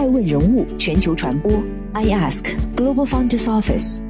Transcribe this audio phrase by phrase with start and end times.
[0.00, 1.52] 爱问人物全球传播
[1.92, 4.00] ，I Ask Global Founders Office，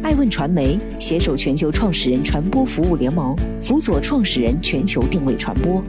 [0.00, 5.82] 爱问传媒携手全球创始人传播服务联盟，辅佐创始人全球定位传播。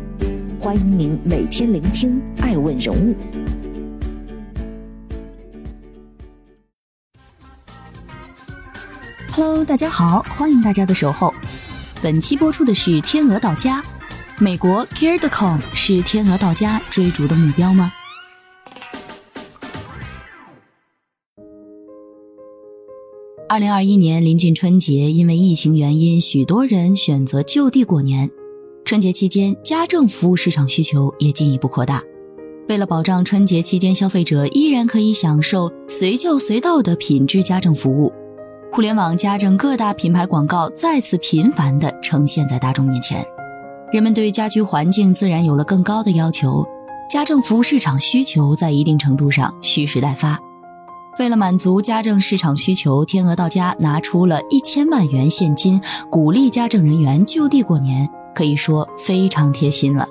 [0.59, 3.15] 欢迎您每天聆听爱问人物。
[9.31, 11.31] Hello，大家好，欢迎大家的守候。
[12.01, 13.83] 本期播出的是天鹅到家。
[14.39, 17.93] 美国 Care.com 是天鹅到家追逐的目标吗？
[23.47, 28.27] 二零二一年临近春节，因为疫情原因，许多人选择就地过年。
[28.83, 32.01] 春节期间，家政服务市场需求也进一步扩大。
[32.67, 38.11] 为了保障春节期间消费者依然可以享受随叫随到的品质家政服务，
[38.73, 43.23] 互联网家政各大品牌广告再次频繁地呈现在大众面前。
[43.93, 46.65] 人们对家居环境自然有了更高的要求，
[47.07, 50.39] 家政服务市场需求在一定程度上蓄势待发。
[51.17, 60.07] 为了满足家政市场需求，天鹅到家拿出了一千万元现金，鼓励家政人员就地过年，可以说非常贴心了。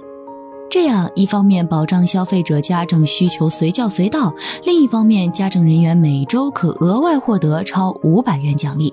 [0.71, 4.33] 这样一方面保障消费者家政需求随叫随到，
[4.65, 8.93] 另一方面家政人员每周可额外获得超五百元奖励。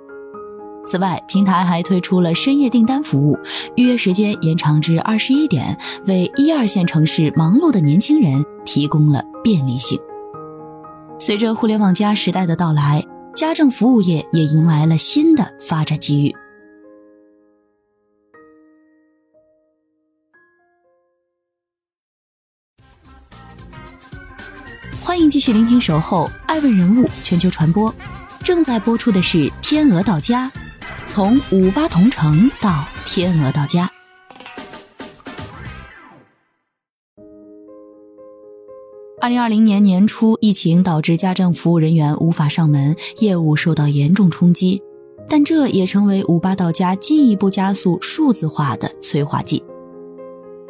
[0.85, 3.37] 此外，平台还推出了深夜订单服务，
[3.75, 9.97] 预约时间延长至二十一点，为一二线城市忙碌的年轻人提供了便利性。
[11.21, 13.05] 随着互联网加时代的到来，
[13.35, 16.35] 家政服务业也迎来了新的发展机遇。
[24.99, 27.93] 欢迎继续聆听《守候爱问人物全球传播》，
[28.43, 30.49] 正在播出的是《天鹅到家》。
[31.05, 33.87] 从五八同城到天鹅到家。
[39.21, 44.81] 二零二零年年初，疫情导致家政服务人员无法上门，业务受到严重冲击。
[45.29, 49.63] 但这也成为五八到家进一步加速数字化的催化剂。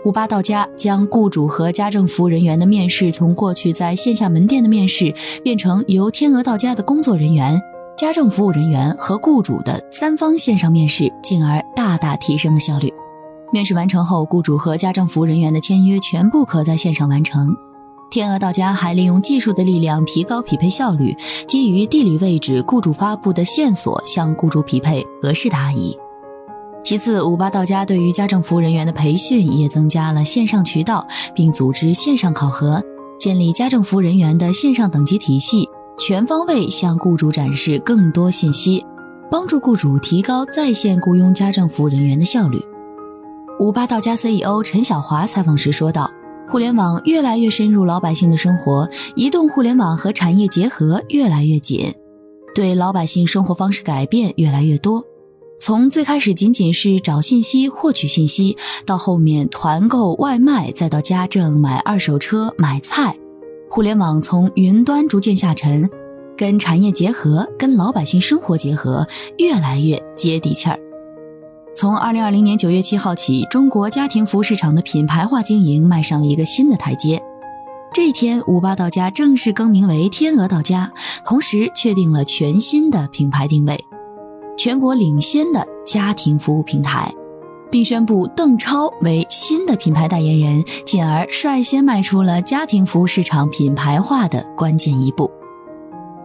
[0.03, 7.57] 五八到家将雇主和家政服务人员的面试从过去在线下门店的面试，变成由天鹅到家的工作人员。
[7.97, 12.91] 家政服务人员和雇主的三方线上面试，进而大大提升了效率。
[13.53, 17.55] 面试完成后，雇主和家政服务人员的签约全部可在线上完成。
[18.11, 21.15] 天鹅到家还利用技术的力量提高匹配效率，
[21.47, 25.97] 基于地理位置、雇主发布的线索向雇主匹配合适的阿姨。
[26.83, 32.83] 其次，五八到家对于家政服务人员的培训也增加了线上渠道，并组织线上考核，
[33.17, 35.69] 建立家政服务人员的线上等级体系。
[35.97, 38.85] 全方位向雇主展示更多信息，
[39.29, 42.59] 帮助雇主提高在线雇佣家政服务人员的效率。
[43.59, 46.11] 五八到家 CEO 陈小华采访时说道
[46.51, 48.85] ：“互联网越来越深入老百姓的生活，
[49.15, 51.93] 移动互联网和产业结合越来越紧，
[52.53, 55.01] 对老百姓生活方式改变越来越多。
[55.57, 63.15] 从最开始仅仅是找信息、获取信息，到后面团购外卖，再到家政、买二手车、买菜。”
[63.71, 65.89] 互联网从云端逐渐下沉，
[66.35, 69.07] 跟产业结合，跟老百姓生活结合，
[69.37, 70.77] 越来越接地气儿。
[71.73, 77.21] 从二零二零年九月七号起，中国家庭服务市场的品牌化经营迈上了一个新的台阶。
[77.93, 80.91] 这一天，五八到家正式更名为天鹅到家，
[81.25, 83.85] 同时确定了全新的品牌定位，
[84.57, 87.11] 全国领先的家庭服务平台。
[87.71, 95.31] 并宣布邓超为新的品牌代言人，进而率先迈出了家庭服务市场品牌化的关键一步。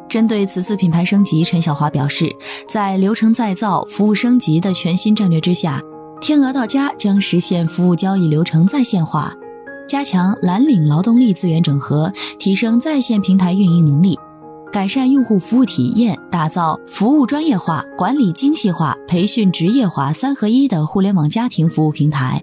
[0.08, 2.30] 针对此次品牌升级，陈小华表示，
[2.68, 5.80] 在流程再造、服务升级的全新战略之下，
[6.20, 9.32] 天鹅到家将实现服务交易流程在线化，
[9.88, 14.18] 加强蓝领劳动力资源整合，提升在线平台运营能力。
[14.72, 22.42] 改善用户服务体验，打造服务专业化、管理精细化、培训职业化三合一的互联网家庭服务平台，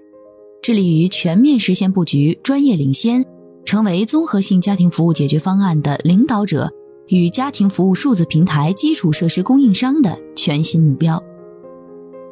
[0.60, 3.24] 致力于全面实现布局专业领先，
[3.64, 6.72] 成为综合性家庭服务解决方案的领导者
[7.08, 11.22] 与家庭服务数字平台基础设施供应商的全新目标。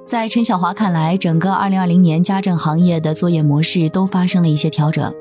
[0.05, 5.13] 在陈小华看来，整个2020年家政行业的作业模式都发生了一些调整，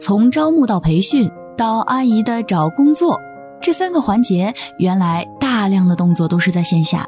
[0.00, 3.20] 从招募到培训到阿姨的找工作。
[3.60, 7.06] 这三个环节原来大量的动作都是在线下，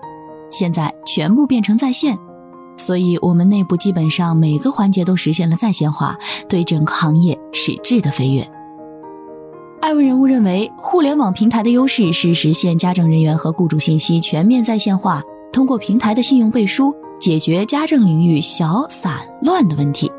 [0.52, 2.16] 现在全部变成在线，
[2.76, 6.16] 所以我们内部基本上每个环节都实现了在线化，
[6.48, 8.48] 对整个行业是质的飞跃。
[9.84, 15.20] 艾文人物认为，互联网平台的优势是实现家政人员和雇主信息全面在线化，
[15.52, 16.90] 通过平台的信用背书，
[17.20, 20.10] 解决家政领域小散乱的问题，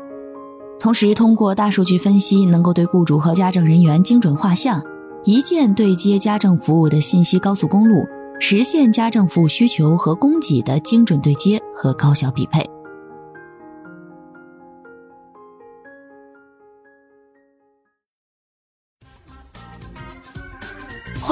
[0.78, 4.80] 同时通过大数据分析，能够对雇主和家政人员精准画像。
[5.24, 8.06] 一键对接家政服务的信息高速公路，
[8.38, 12.64] 实现家政服务需求和供给的精准对接和高效匹配。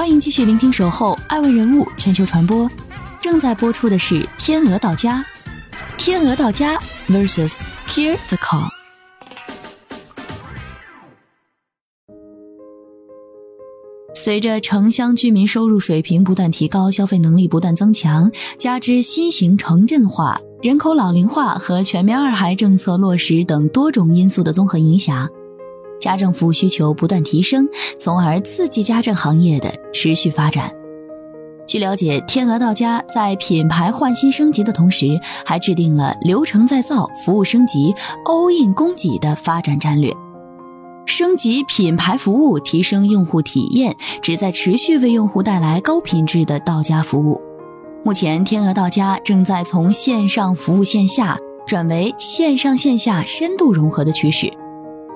[0.05, 2.67] 欢迎继续聆听《守候爱问人物全球传播》，
[3.23, 5.25] 正在播出的是《天鹅到家》，
[5.97, 6.79] 天鹅到家
[7.09, 8.69] vs Care the Call。
[14.15, 25.27] 随着城乡居民收入水平不断提高，消费能力不断增强，加之新型城镇化、人口老龄化和全面二孩政策落实等多种因素的综合影响。
[26.05, 27.67] 家政服务需求不断提升，
[27.99, 30.71] 从而刺激家政行业的持续发展。
[31.67, 37.95] 据了解，天鹅到家在品牌换新升级的同时，还制定了流程再造、服务升级、
[38.27, 40.13] all in 供给的发展战略，
[41.07, 47.41] 升级品牌服务，提升用户体验，旨在持续为用户带来高品质的到家服务。
[48.05, 54.53] 目前，天鹅到家正在从线上服务线下转为线上线下深度融合的趋势。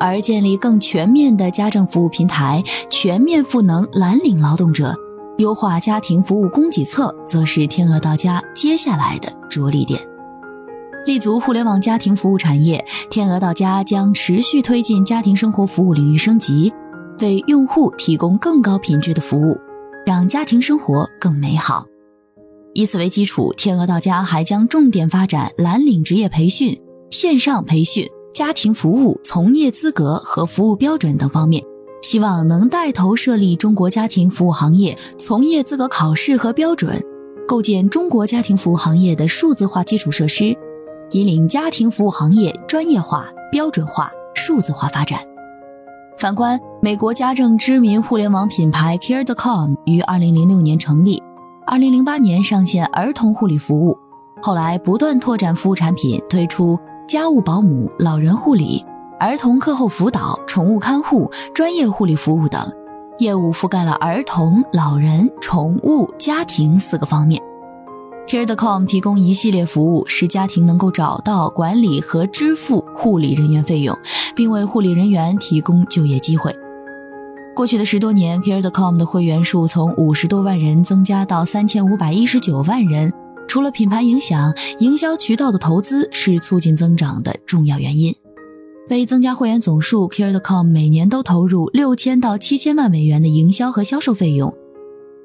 [0.00, 4.94] 而建立更全面的家政服务平台，全面赋能蓝领劳动者，
[5.38, 10.00] 优化家庭服务供给侧，则是天鹅到家接下来的着力点。
[11.06, 16.72] 立足互联网家庭服务产业，天鹅到家将持续推进家庭生活服务领域升级，
[17.20, 19.58] 为用户提供更高品质的服务，
[20.04, 21.86] 让家庭生活更美好。
[22.74, 26.78] 以此为基础，天鹅到家还将重点发展蓝领职业培训、
[27.10, 28.06] 线上培训。
[28.38, 31.60] 家庭服务从业资格和服务标准等方面，
[32.02, 37.04] 希望能带头设立中国家庭服务行业从业资格考试和标准，
[37.48, 40.56] 构建中国家庭服务行业的数字化基础设施，
[41.10, 45.18] 引领家庭服务行业专业化、标准化、数字化发展。
[46.16, 51.20] 反观美国家政知名互联网品牌 Care.com，于2006年成立
[51.66, 53.98] ，2008年上线儿童护理服务，
[54.40, 56.78] 后来不断拓展服务产品，推出。
[57.08, 58.84] 家务保姆、老人护理、
[59.18, 62.70] 儿童课后辅导、宠物看护、专业护理服务等
[63.18, 67.42] 业务，覆盖了儿童、老人、宠物、家庭四个方面。
[68.26, 73.96] Care.com 提供一系列服务，使家庭能够找到、管理和支付护理人员费用，
[74.36, 76.54] 并为护理人员提供就业机会。
[77.54, 83.10] 过去的十多年，Care.com 的会员数从五十多万人增加到三千五百一十九万人。
[83.48, 88.14] 除了品牌影响，营销渠道的投资是促进增长的重要原因。
[88.90, 94.54] 为增加会员总数，Care.com 每年都投入六千到七千万美元的营销和销售费用，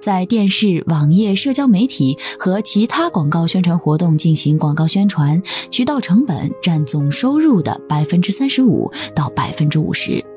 [0.01, 10.32] 在电视、网页、社交媒体和其他广告宣传活动进行广告宣传，渠道成本占总收入的百分之三十五到百分之五十。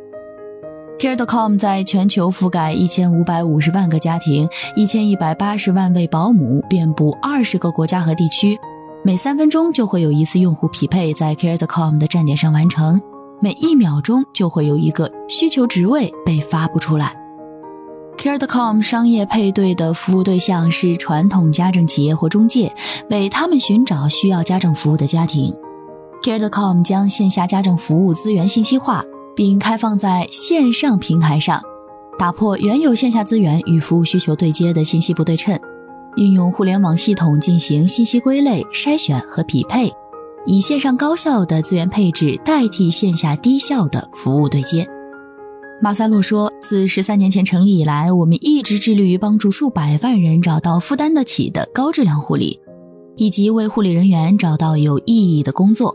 [0.99, 8.59] Care.com 在全球覆盖一千五百五十万个家庭，一千一百八十万位保姆，遍布二十个国家和地区。
[9.05, 12.99] 每三分钟就会有一次用户匹配在 Care.com 的站点上完成，
[13.43, 17.15] 每一秒钟就会有一个需求职位被发布出来。
[18.17, 22.73] Care.com 商业配对的服务对象是传统家政企业或中介，
[23.11, 25.55] 为他们寻找需要家政服务的家庭。
[26.23, 29.05] Care.com 将线下家政服务资源信息化。
[29.37, 31.63] 并开放在线上平台上，
[32.19, 35.57] 打破原有线下资源与服务需求对接的信息不对称，
[36.17, 39.93] 运用互联网系统进行信息归类、筛选和匹配，
[40.47, 44.89] 以线上高效的资源配置代替线下低效的服务对接。
[45.83, 52.59] 马塞洛说：“自十三年前成立以来，我们一直致力于帮助数百万人找到负担得起的高质量护理，
[53.17, 55.95] 以及为护理人员找到有意义的工作。”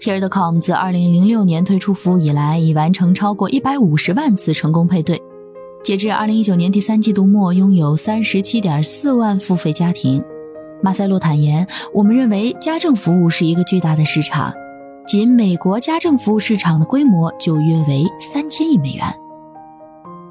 [0.00, 5.20] Care.com 自2006年推出服务以来，已完成超过150万次成功配对。
[5.82, 10.22] 截至2019年第三季度末，拥有37.4万付费家庭。
[10.82, 14.52] 马塞洛坦言：“我们认为家政服务是一个巨大的市场，
[15.06, 19.04] 仅美国家政服务市场的规模就约为3000亿美元。”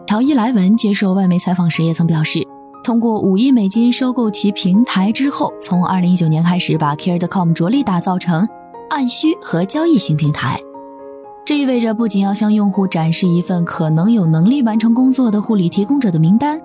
[0.06, 2.46] 乔伊莱文接受外媒采访时也曾表示，
[2.84, 8.48] 通过5亿美金收购其平台之后，从2019年开始把 Care.com 着力打造成。
[8.94, 10.56] 按需和交易型平台，
[11.44, 16.62] 这意味着不仅要向用户展示一份可能有能力完成工作的护理提供者的名单，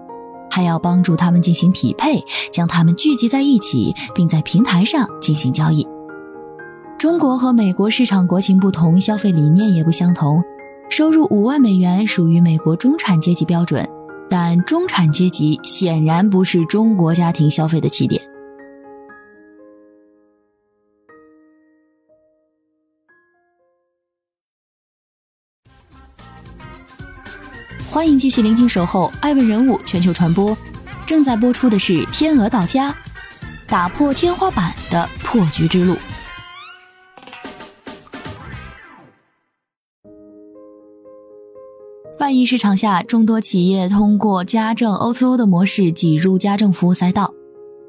[0.50, 5.88] 还要帮助他们进行匹配，将他们聚集在一起，并在平台上进行交易。
[6.98, 10.42] 中国和美国市场国情不同，消费理念也不相同。
[10.90, 13.88] 收入五万美元属于美国中产阶级标准，
[14.28, 18.20] 但中产阶级显然不是中国家庭消费的起点。
[27.98, 30.52] 欢迎继续聆听《守候爱问人物全球传播》，
[31.04, 32.92] 正在播出的是《天鹅到家》，
[33.66, 35.96] 打破天花板的破局之路。
[42.20, 47.34] 万亿市场下，众多企业通过家政 O2O 的模式挤入家政服务赛道。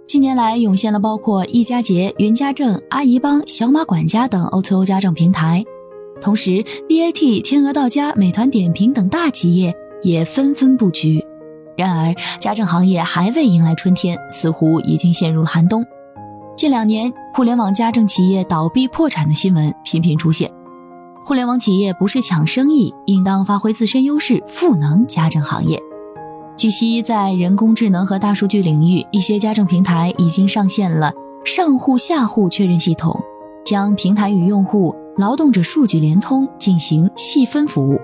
[0.07, 5.63] 近年来，涌现了包括易家洁、云家政、阿姨帮、小马管家等 O2O 家政平台。
[6.19, 9.71] 同时，BAT、天鹅到家、美团点评等大企业
[10.01, 11.23] 也纷纷布局。
[11.77, 15.85] 然而，家政行业还未迎来春天，似乎已经陷入了寒冬。
[16.57, 20.51] 近两年，互联网家政企业倒闭破产的新闻频频出现。
[21.25, 25.79] 互联网企业不是抢生意，应当发挥自身优势，赋能家政行业。
[26.57, 31.13] 据悉，在人工智能和大数据领域，一些家政平台已经上线了
[31.45, 33.17] 上户下户确认系统，
[33.63, 37.97] 将平台与用户、劳动者数据联通，进行细分服务。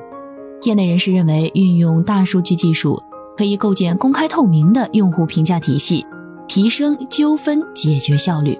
[0.65, 3.01] 业内人士认为，运用大数据技术
[3.37, 6.05] 可以构建公开透明的用户评价体系，
[6.47, 8.57] 提升纠纷解决效率。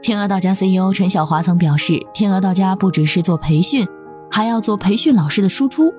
[0.00, 3.86] 天鹅到家 CEO 陈晓华曾表示：“天鹅到家不只是做培训，
[4.30, 5.92] 还要做培训老师的输出。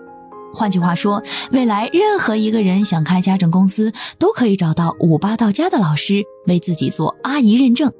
[0.54, 7.92] 换句话说，未来任何一个人想开家政公司，都可以找到五八到家的老师为自己做阿姨认证。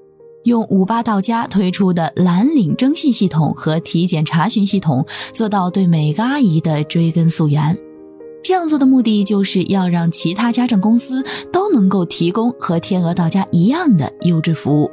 [0.46, 7.76] 用五八到家推出的蓝领征信系统和体检查询系统，做到对每个阿姨的追根溯源。
[8.44, 14.90] 这样做的目的，就是要让其他家政公司都能够提供和天鹅到家一样的优质服务。”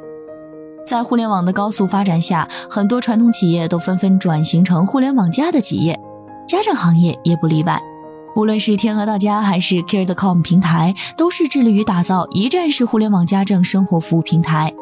[0.83, 5.97] 在互联网的高速发展下，很多传统企业都纷纷转型成互联网加的企业，
[6.47, 7.79] 家政行业也不例外。
[8.35, 14.73] 无论是天鹅到家还是 Care.com 平台，都是致力于打造一站式互联网家政生活服务平台，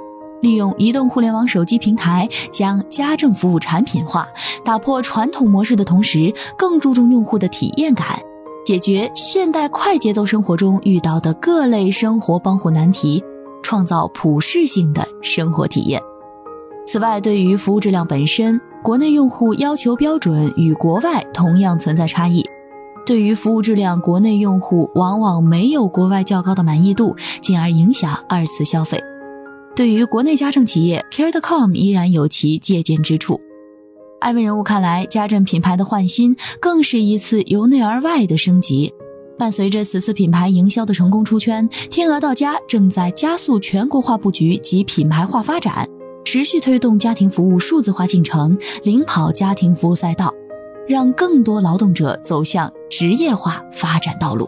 [0.42, 4.28] 利用移动互联网手机平台将家政服务产品化，
[4.64, 8.20] 打破传统模式的同时，更注重用户的体验感，
[8.66, 13.24] 解决现代快节奏生活中遇到的各类生活帮护难题。
[13.64, 16.02] 创造普适性的生活体验。
[16.86, 22.44] 此外，对于服务质量本身，国内用户要求标准与国外同样存在差异。
[23.06, 29.02] 对于服务质量，国内用户往往没有国外较高的满意度，进而影响二次消费。
[29.74, 33.40] 对于国内家政企业，Care.com 依然有其借鉴之处。
[34.20, 38.94] 艾问人物看来，家政品牌的换新更是一次由内而外的升级。
[39.40, 45.88] 伴随着此次品牌营销的成功出圈，天鹅到家正在加速全国化布局及品牌化发展，
[46.25, 50.32] 持续推动家庭服务数字化进程，领跑家庭服务赛道，
[50.86, 54.48] 让更多劳动者走向职业化发展道路。